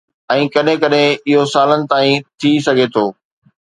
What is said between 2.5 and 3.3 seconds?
سگهي ٿو.